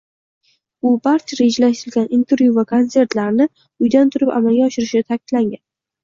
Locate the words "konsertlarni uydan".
2.71-4.09